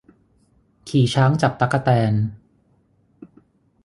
[0.89, 2.13] ขี่ช้างจับตั๊กแตน